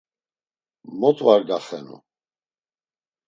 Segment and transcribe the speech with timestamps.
[0.99, 1.97] Mot var gaxenu?